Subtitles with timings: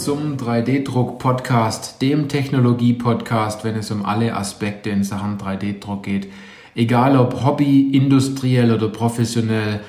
[0.00, 6.32] Zum 3D-Druck-Podcast, dem Technologie-Podcast, wenn es um alle Aspekte in Sachen 3D-Druck geht.
[6.74, 9.80] Egal ob Hobby, industriell oder professionell,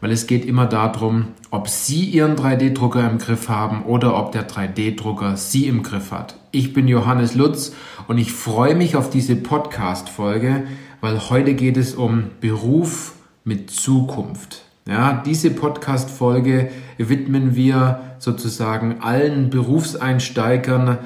[0.00, 4.48] weil es geht immer darum, ob Sie Ihren 3D-Drucker im Griff haben oder ob der
[4.48, 6.34] 3D-Drucker Sie im Griff hat.
[6.50, 7.72] Ich bin Johannes Lutz
[8.08, 10.64] und ich freue mich auf diese Podcast-Folge,
[11.00, 13.12] weil heute geht es um Beruf
[13.44, 14.64] mit Zukunft.
[14.86, 20.98] Ja, diese Podcast-Folge widmen wir sozusagen allen Berufseinsteigern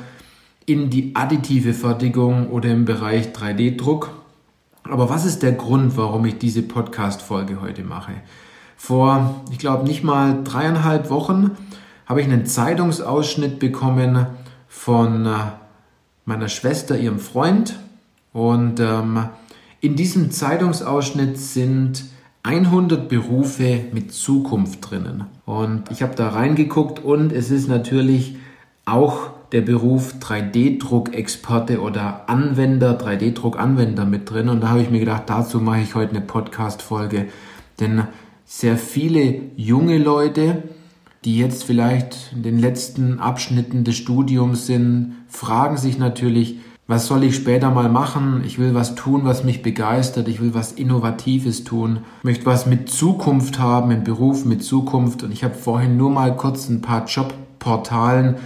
[0.65, 4.11] in die additive Fertigung oder im Bereich 3D-Druck.
[4.85, 8.13] Aber was ist der Grund, warum ich diese Podcast-Folge heute mache?
[8.77, 11.51] Vor, ich glaube, nicht mal dreieinhalb Wochen
[12.07, 14.27] habe ich einen Zeitungsausschnitt bekommen
[14.69, 15.31] von äh,
[16.25, 17.79] meiner Schwester, ihrem Freund.
[18.33, 19.29] Und ähm,
[19.81, 22.05] in diesem Zeitungsausschnitt sind
[22.45, 25.25] 100 Berufe mit Zukunft drinnen.
[25.47, 28.37] Und ich habe da reingeguckt und es ist natürlich
[28.85, 34.51] auch der Beruf 3D-Druck-Experte oder Anwender, 3D-Druck-Anwender mit drin.
[34.51, 37.29] Und da habe ich mir gedacht, dazu mache ich heute eine Podcast-Folge.
[37.81, 38.05] Denn
[38.45, 40.65] sehr viele junge Leute,
[41.25, 47.25] die jetzt vielleicht in den letzten Abschnitten des Studiums sind, fragen sich natürlich, was soll
[47.25, 48.43] ich später mal machen?
[48.45, 50.29] Ich will was tun, was mich begeistert.
[50.29, 52.01] Ich will was Innovatives tun.
[52.19, 55.23] Ich möchte was mit Zukunft haben, einen Beruf mit Zukunft.
[55.23, 58.37] Und ich habe vorhin nur mal kurz ein paar Jobportalen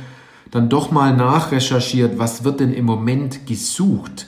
[0.51, 4.27] dann doch mal nachrecherchiert, was wird denn im Moment gesucht.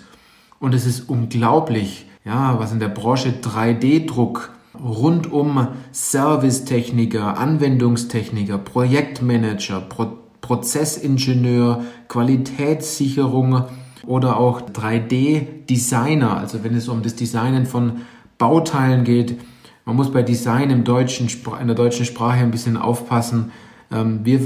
[0.59, 9.81] Und es ist unglaublich, ja, was in der Branche 3D-Druck rund um Servicetechniker, Anwendungstechniker, Projektmanager,
[9.81, 13.67] Pro Prozessingenieur, Qualitätssicherung,
[14.07, 18.03] oder auch 3D-Designer, also wenn es um das Designen von
[18.39, 19.39] Bauteilen geht.
[19.85, 21.29] Man muss bei Design im deutschen,
[21.61, 23.53] in der deutschen Sprache ein bisschen aufpassen.
[23.93, 24.41] Ähm, wir,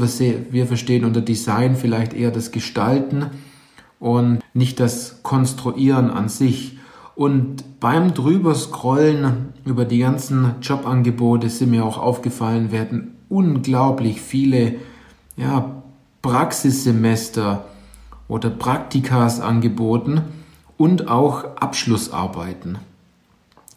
[0.50, 3.26] wir verstehen unter Design vielleicht eher das Gestalten
[4.00, 6.78] und nicht das Konstruieren an sich.
[7.14, 14.76] Und beim drüber scrollen über die ganzen Jobangebote sind mir auch aufgefallen, werden unglaublich viele
[15.36, 15.82] ja,
[16.22, 17.64] Praxissemester
[18.34, 20.22] oder Praktikas angeboten
[20.76, 22.78] und auch Abschlussarbeiten.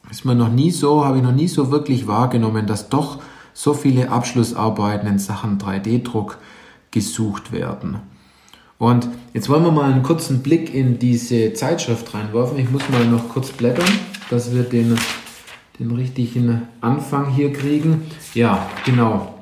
[0.10, 3.20] Ist mir noch nie so, habe ich noch nie so wirklich wahrgenommen, dass doch
[3.54, 6.40] so viele Abschlussarbeiten in Sachen 3D-Druck
[6.90, 8.00] gesucht werden.
[8.80, 12.58] Und jetzt wollen wir mal einen kurzen Blick in diese Zeitschrift reinwerfen.
[12.58, 13.86] Ich muss mal noch kurz blättern,
[14.32, 14.98] dass wir den,
[15.78, 18.08] den richtigen Anfang hier kriegen.
[18.34, 19.36] Ja, genau.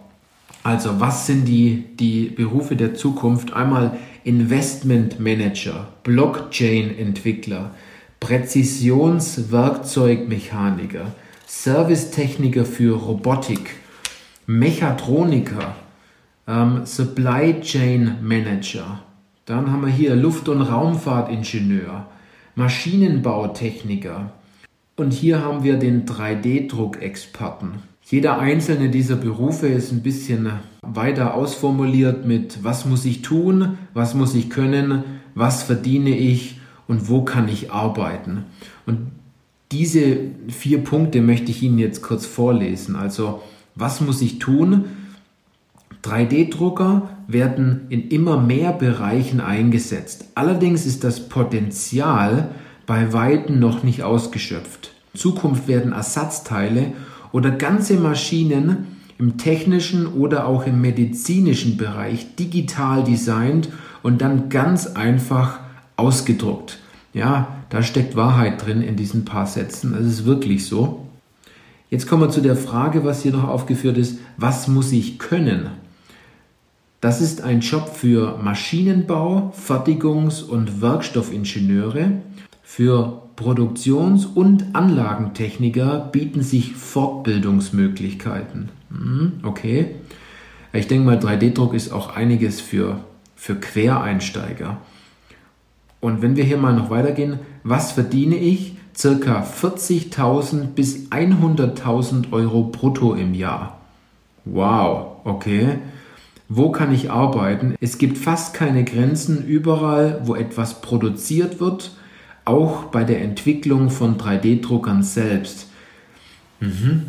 [0.63, 3.53] Also, was sind die, die Berufe der Zukunft?
[3.53, 7.71] Einmal Investment Manager, Blockchain-Entwickler,
[8.19, 11.13] Präzisionswerkzeugmechaniker,
[11.45, 13.75] Servicetechniker für Robotik,
[14.47, 15.75] Mechatroniker,
[16.47, 19.03] ähm, Supply Chain Manager.
[19.45, 22.07] Dann haben wir hier Luft- und Raumfahrtingenieur,
[22.55, 24.31] Maschinenbautechniker.
[24.95, 27.83] Und hier haben wir den 3D-Druckexperten.
[28.07, 30.51] Jeder einzelne dieser Berufe ist ein bisschen
[30.83, 37.09] weiter ausformuliert mit, was muss ich tun, was muss ich können, was verdiene ich und
[37.09, 38.45] wo kann ich arbeiten.
[38.85, 39.07] Und
[39.71, 40.17] diese
[40.49, 42.95] vier Punkte möchte ich Ihnen jetzt kurz vorlesen.
[42.95, 43.41] Also,
[43.73, 44.85] was muss ich tun?
[46.03, 50.25] 3D-Drucker werden in immer mehr Bereichen eingesetzt.
[50.35, 52.49] Allerdings ist das Potenzial
[52.85, 54.91] bei Weitem noch nicht ausgeschöpft.
[55.16, 56.93] In Zukunft werden Ersatzteile
[57.35, 58.88] oder ganze Maschinen
[59.18, 63.68] im technischen oder auch im medizinischen Bereich digital designt
[64.03, 65.59] und dann ganz einfach
[65.97, 66.79] ausgedruckt.
[67.13, 69.94] Ja, da steckt Wahrheit drin in diesen paar Sätzen.
[69.96, 71.07] Es ist wirklich so.
[71.90, 74.19] Jetzt kommen wir zu der Frage, was hier noch aufgeführt ist.
[74.38, 75.67] Was muss ich können?
[77.02, 82.14] Das ist ein Job für Maschinenbau, Fertigungs- und Werkstoffingenieure,
[82.66, 88.70] für Produktions- und Anlagentechniker bieten sich Fortbildungsmöglichkeiten.
[88.90, 89.91] Hm, okay.
[90.73, 93.02] Ich denke mal, 3D-Druck ist auch einiges für,
[93.35, 94.78] für Quereinsteiger.
[96.02, 98.76] Und wenn wir hier mal noch weitergehen, was verdiene ich?
[98.97, 103.79] Circa 40.000 bis 100.000 Euro brutto im Jahr.
[104.44, 105.79] Wow, okay.
[106.50, 107.76] Wo kann ich arbeiten?
[107.79, 111.91] Es gibt fast keine Grenzen überall, wo etwas produziert wird
[112.45, 115.67] auch bei der Entwicklung von 3D-Druckern selbst.
[116.59, 117.07] Mhm.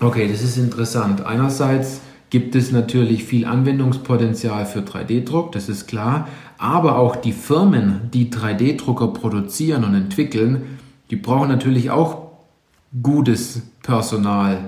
[0.00, 1.24] Okay, das ist interessant.
[1.24, 2.00] Einerseits
[2.30, 6.28] gibt es natürlich viel Anwendungspotenzial für 3D-Druck, das ist klar,
[6.58, 10.78] aber auch die Firmen, die 3D-Drucker produzieren und entwickeln,
[11.10, 12.32] die brauchen natürlich auch
[13.02, 14.64] gutes Personal,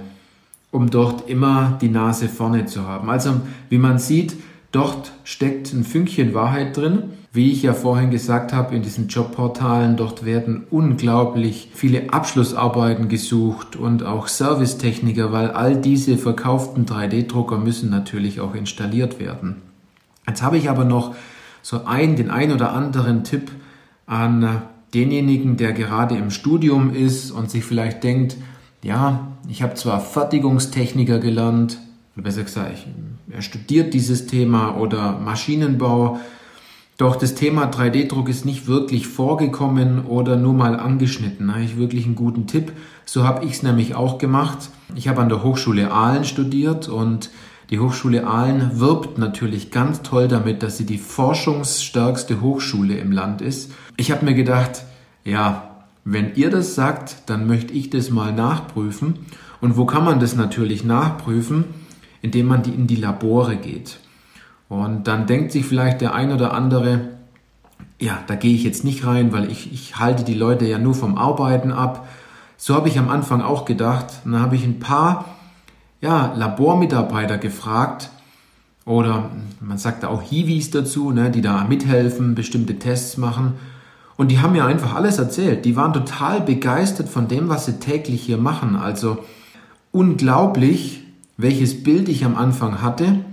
[0.71, 3.11] um dort immer die Nase vorne zu haben.
[3.11, 4.37] Also wie man sieht,
[4.77, 7.05] Dort steckt ein Fünkchen Wahrheit drin.
[7.37, 13.77] Wie ich ja vorhin gesagt habe, in diesen Jobportalen, dort werden unglaublich viele Abschlussarbeiten gesucht
[13.77, 19.57] und auch Servicetechniker, weil all diese verkauften 3D-Drucker müssen natürlich auch installiert werden.
[20.27, 21.15] Jetzt habe ich aber noch
[21.61, 23.51] so ein, den ein oder anderen Tipp
[24.07, 24.63] an
[24.95, 28.39] denjenigen, der gerade im Studium ist und sich vielleicht denkt,
[28.83, 31.81] ja, ich habe zwar Fertigungstechniker gelernt,
[32.15, 32.79] oder besser gesagt,
[33.31, 36.19] er studiert dieses Thema oder Maschinenbau,
[36.97, 41.53] doch das Thema 3D-Druck ist nicht wirklich vorgekommen oder nur mal angeschnitten.
[41.53, 42.73] Habe ich wirklich einen guten Tipp.
[43.05, 44.71] So habe ich es nämlich auch gemacht.
[44.95, 47.31] Ich habe an der Hochschule Aalen studiert und
[47.69, 53.43] die Hochschule Aalen wirbt natürlich ganz toll damit, dass sie die forschungsstärkste Hochschule im Land
[53.43, 53.73] ist.
[53.99, 54.85] Ich habe mir gedacht,
[55.25, 59.19] ja, wenn ihr das sagt, dann möchte ich das mal nachprüfen.
[59.61, 61.65] Und wo kann man das natürlich nachprüfen?
[62.23, 63.99] Indem man die in die Labore geht.
[64.69, 67.01] Und dann denkt sich vielleicht der ein oder andere,
[68.01, 70.95] ja, da gehe ich jetzt nicht rein, weil ich, ich halte die Leute ja nur
[70.95, 72.09] vom Arbeiten ab.
[72.57, 74.07] So habe ich am Anfang auch gedacht.
[74.25, 75.27] Und dann habe ich ein paar
[76.01, 78.11] ja, Labormitarbeiter gefragt
[78.85, 79.31] oder
[79.61, 83.55] man sagt auch Hiwis dazu, ne, die da mithelfen, bestimmte Tests machen.
[84.17, 85.65] Und die haben mir einfach alles erzählt.
[85.65, 88.77] Die waren total begeistert von dem, was sie täglich hier machen.
[88.77, 89.19] Also
[89.93, 91.03] unglaublich,
[91.37, 93.25] welches Bild ich am Anfang hatte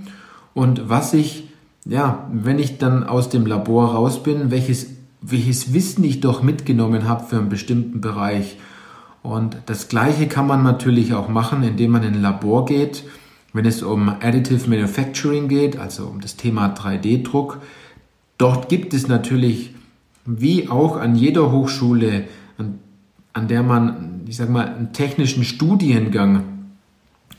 [0.54, 1.46] und was ich,
[1.86, 4.88] ja, wenn ich dann aus dem Labor raus bin, welches,
[5.22, 8.58] welches Wissen ich doch mitgenommen habe für einen bestimmten Bereich.
[9.22, 13.04] Und das Gleiche kann man natürlich auch machen, indem man in ein Labor geht,
[13.54, 17.60] wenn es um Additive Manufacturing geht, also um das Thema 3D-Druck.
[18.38, 19.74] Dort gibt es natürlich,
[20.26, 22.26] wie auch an jeder Hochschule,
[22.58, 22.80] an,
[23.34, 26.44] an der man, ich sag mal, einen technischen Studiengang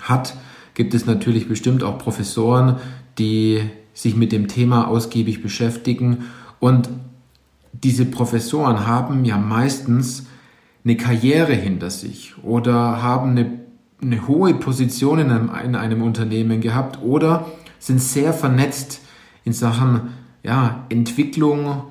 [0.00, 0.34] hat,
[0.75, 2.76] gibt es natürlich bestimmt auch Professoren,
[3.19, 3.62] die
[3.93, 6.25] sich mit dem Thema ausgiebig beschäftigen.
[6.61, 6.88] Und
[7.72, 10.26] diese Professoren haben ja meistens
[10.84, 13.61] eine Karriere hinter sich oder haben eine,
[14.02, 17.46] eine hohe Position in einem, in einem Unternehmen gehabt oder
[17.78, 19.00] sind sehr vernetzt
[19.44, 20.12] in Sachen
[20.43, 21.84] ja, Entwicklung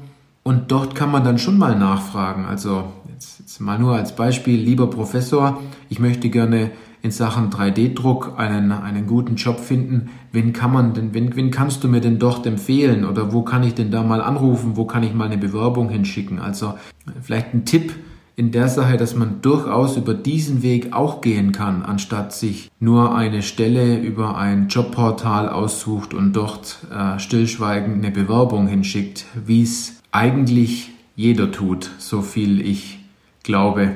[0.43, 2.45] und dort kann man dann schon mal nachfragen.
[2.45, 6.71] Also jetzt, jetzt mal nur als Beispiel, lieber Professor, ich möchte gerne
[7.03, 11.83] in Sachen 3D-Druck einen, einen guten Job finden, wen kann man denn, wen, wen kannst
[11.83, 15.03] du mir denn dort empfehlen oder wo kann ich denn da mal anrufen, wo kann
[15.03, 16.39] ich mal eine Bewerbung hinschicken?
[16.39, 16.75] Also
[17.21, 17.93] vielleicht ein Tipp
[18.37, 23.13] in der Sache, dass man durchaus über diesen Weg auch gehen kann, anstatt sich nur
[23.13, 30.01] eine Stelle über ein Jobportal aussucht und dort äh, stillschweigend eine Bewerbung hinschickt, wie es
[30.13, 32.99] eigentlich jeder tut, so viel ich
[33.43, 33.91] glaube.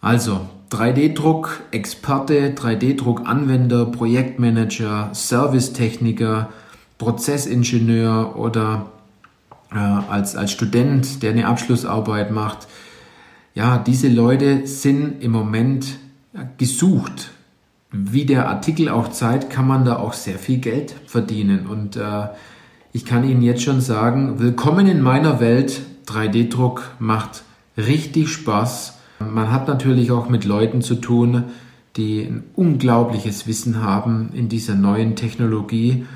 [0.00, 6.50] Also 3D-Druck Experte, 3D-Druck-Anwender, Projektmanager, Servicetechniker,
[6.98, 8.90] Prozessingenieur oder
[9.72, 12.68] äh, als, als Student, der eine Abschlussarbeit macht.
[13.54, 15.98] Ja, diese Leute sind im Moment
[16.58, 17.30] gesucht.
[17.90, 21.66] Wie der Artikel auch zeigt, kann man da auch sehr viel Geld verdienen.
[21.66, 22.28] Und äh,
[22.92, 25.80] ich kann Ihnen jetzt schon sagen, willkommen in meiner Welt.
[26.06, 27.42] 3D-Druck macht
[27.76, 31.44] richtig Spaß man hat natürlich auch mit Leuten zu tun,
[31.96, 36.06] die ein unglaubliches Wissen haben in dieser neuen Technologie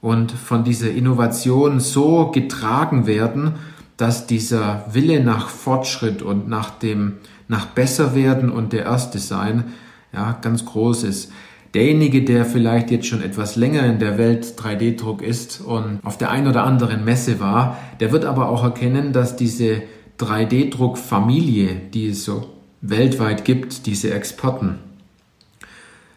[0.00, 3.52] und von dieser Innovation so getragen werden,
[3.96, 9.64] dass dieser Wille nach Fortschritt und nach dem nach besser werden und der erste sein,
[10.12, 11.32] ja, ganz groß ist.
[11.74, 16.30] Derjenige, der vielleicht jetzt schon etwas länger in der Welt 3D-Druck ist und auf der
[16.30, 19.82] einen oder anderen Messe war, der wird aber auch erkennen, dass diese
[20.20, 22.50] 3D-Druck-Familie, die es so
[22.80, 24.78] weltweit gibt, diese Experten,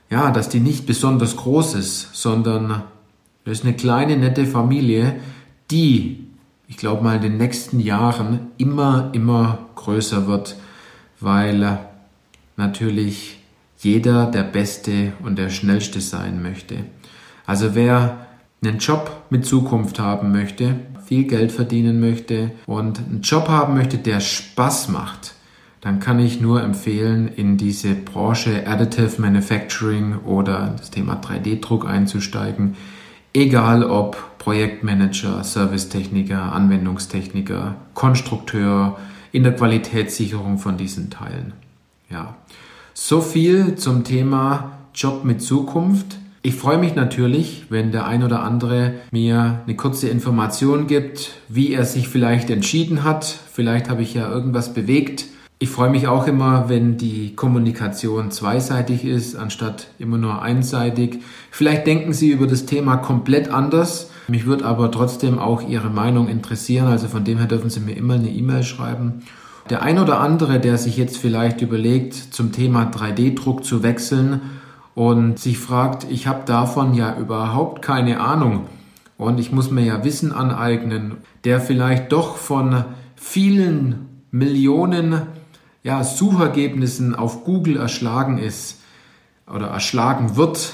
[0.10, 2.84] ja, dass die nicht besonders groß ist, sondern
[3.46, 5.16] das ist eine kleine, nette Familie,
[5.72, 6.28] die,
[6.68, 10.56] ich glaube mal, in den nächsten Jahren immer, immer größer wird,
[11.20, 11.80] weil
[12.56, 13.40] natürlich
[13.80, 16.86] jeder der Beste und der Schnellste sein möchte.
[17.46, 18.28] Also wer
[18.66, 23.98] einen Job mit Zukunft haben möchte, viel Geld verdienen möchte und einen Job haben möchte,
[23.98, 25.34] der Spaß macht,
[25.82, 32.76] dann kann ich nur empfehlen, in diese Branche Additive Manufacturing oder das Thema 3D-Druck einzusteigen.
[33.34, 38.98] Egal ob Projektmanager, Servicetechniker, Anwendungstechniker, Konstrukteur,
[39.34, 41.54] in der Qualitätssicherung von diesen Teilen.
[42.10, 42.36] Ja.
[42.94, 46.18] So viel zum Thema Job mit Zukunft.
[46.46, 51.72] Ich freue mich natürlich, wenn der ein oder andere mir eine kurze Information gibt, wie
[51.72, 53.24] er sich vielleicht entschieden hat.
[53.24, 55.26] Vielleicht habe ich ja irgendwas bewegt,
[55.60, 61.20] Ich freue mich auch immer, wenn die Kommunikation zweiseitig ist, anstatt immer nur einseitig.
[61.52, 64.12] Vielleicht denken Sie über das Thema komplett anders.
[64.28, 66.88] Mich würde aber trotzdem auch Ihre Meinung interessieren.
[66.88, 69.22] Also von dem her dürfen Sie mir immer eine E-Mail schreiben.
[69.70, 74.42] Der ein oder andere, der sich jetzt vielleicht überlegt, zum Thema 3D-Druck zu wechseln
[74.96, 78.68] und sich fragt, ich habe davon ja überhaupt keine Ahnung
[79.18, 82.86] und ich muss mir ja Wissen aneignen, der vielleicht doch von
[83.16, 85.24] vielen Millionen
[85.84, 88.82] ja, Suchergebnissen auf Google erschlagen ist
[89.48, 90.74] oder erschlagen wird,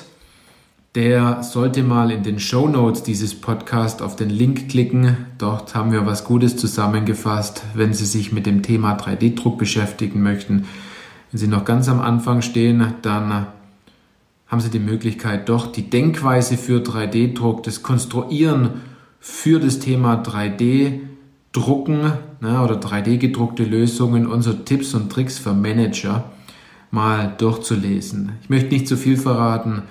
[0.96, 5.18] der sollte mal in den Show Notes dieses Podcast auf den Link klicken.
[5.38, 10.68] Dort haben wir was Gutes zusammengefasst, wenn Sie sich mit dem Thema 3D-Druck beschäftigen möchten.
[11.32, 13.48] Wenn Sie noch ganz am Anfang stehen, dann
[14.50, 18.82] haben Sie die Möglichkeit, doch die Denkweise für 3D-Druck, das Konstruieren
[19.20, 21.02] für das Thema 3D
[21.52, 26.32] Drucken ne, oder 3D-gedruckte Lösungen so Tipps und Tricks für Manager
[26.92, 28.34] mal durchzulesen.
[28.42, 29.84] Ich möchte nicht zu viel verraten.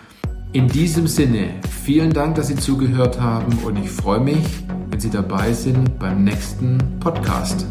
[0.53, 1.51] In diesem Sinne,
[1.85, 4.45] vielen Dank, dass Sie zugehört haben und ich freue mich,
[4.91, 7.67] wenn Sie dabei sind beim nächsten Podcast.